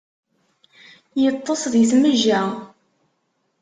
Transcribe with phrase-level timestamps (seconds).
[1.29, 2.41] Iṭṭes di tmejja.